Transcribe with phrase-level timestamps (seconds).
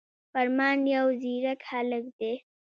[0.33, 2.33] فرمان يو ځيرک هلک دی